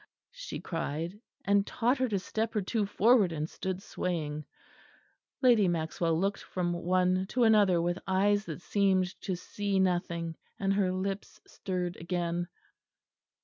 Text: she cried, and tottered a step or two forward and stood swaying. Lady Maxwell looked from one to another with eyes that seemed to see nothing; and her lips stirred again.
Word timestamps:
she 0.31 0.59
cried, 0.59 1.19
and 1.45 1.67
tottered 1.67 2.11
a 2.11 2.17
step 2.17 2.55
or 2.55 2.61
two 2.63 2.87
forward 2.87 3.31
and 3.31 3.47
stood 3.47 3.83
swaying. 3.83 4.43
Lady 5.43 5.67
Maxwell 5.67 6.19
looked 6.19 6.41
from 6.41 6.73
one 6.73 7.27
to 7.27 7.43
another 7.43 7.79
with 7.79 7.99
eyes 8.07 8.45
that 8.45 8.63
seemed 8.63 9.05
to 9.21 9.35
see 9.35 9.77
nothing; 9.79 10.35
and 10.59 10.73
her 10.73 10.91
lips 10.91 11.39
stirred 11.45 11.97
again. 11.97 12.47